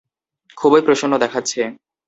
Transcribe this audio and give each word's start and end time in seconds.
খুবই 0.57 0.81
প্রসন্ন 0.81 1.13
দেখাচ্ছে। 1.17 1.61